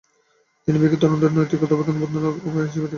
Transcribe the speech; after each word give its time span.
তিনি 0.63 0.77
বিয়েকে 0.79 0.97
তরুণদের 1.01 1.31
নৈতিক 1.33 1.59
অধঃপতন 1.65 1.95
বন্ধের 2.01 2.23
উপায় 2.39 2.65
হিসেবে 2.67 2.77
দেখতেন। 2.77 2.89